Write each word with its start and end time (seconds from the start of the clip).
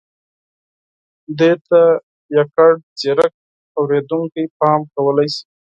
دې 1.37 1.51
ته 1.67 1.81
یوازې 2.37 2.81
ځيرک 2.99 3.33
اورېدونکي 3.79 4.43
پام 4.59 4.79
کولای 4.93 5.27
شي. 5.35 5.43